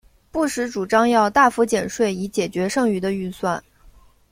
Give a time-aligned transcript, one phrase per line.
[0.31, 3.63] 布什主张要大幅减税以解决剩余的预算。